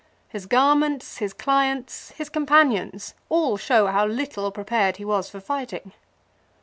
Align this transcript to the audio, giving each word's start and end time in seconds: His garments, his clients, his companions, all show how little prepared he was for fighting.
His 0.29 0.47
garments, 0.47 1.17
his 1.19 1.31
clients, 1.31 2.09
his 2.13 2.27
companions, 2.27 3.13
all 3.29 3.55
show 3.55 3.85
how 3.85 4.07
little 4.07 4.51
prepared 4.51 4.97
he 4.97 5.05
was 5.05 5.29
for 5.29 5.39
fighting. 5.39 5.91